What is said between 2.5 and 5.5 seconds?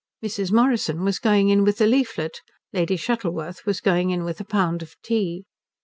Lady Shuttleworth was going in with a pound of tea.